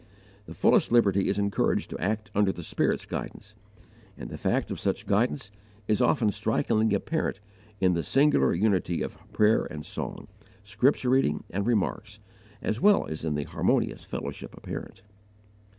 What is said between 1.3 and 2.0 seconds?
encouraged to